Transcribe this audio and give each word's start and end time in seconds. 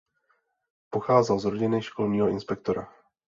Pocházel 0.89 1.39
z 1.39 1.45
rodiny 1.45 1.81
školního 1.81 2.29
inspektora. 2.29 2.93